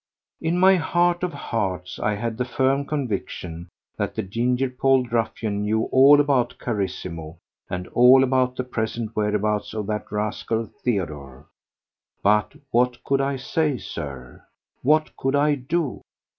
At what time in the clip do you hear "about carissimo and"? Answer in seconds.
6.19-7.87